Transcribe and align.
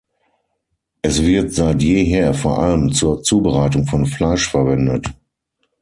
Es 1.03 1.21
wird 1.21 1.53
seit 1.53 1.83
jeher 1.83 2.33
vor 2.33 2.57
allem 2.57 2.91
zur 2.91 3.21
Zubereitung 3.21 3.85
von 3.85 4.07
Fleisch 4.07 4.49
verwendet. 4.49 5.05